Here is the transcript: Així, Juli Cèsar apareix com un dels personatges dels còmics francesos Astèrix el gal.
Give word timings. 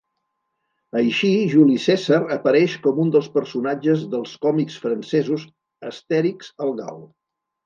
Així, 1.01 1.29
Juli 1.51 1.75
Cèsar 1.83 2.19
apareix 2.35 2.77
com 2.87 3.01
un 3.03 3.11
dels 3.17 3.27
personatges 3.35 4.07
dels 4.15 4.33
còmics 4.47 4.79
francesos 4.87 5.45
Astèrix 5.93 6.51
el 6.67 6.75
gal. 6.83 7.07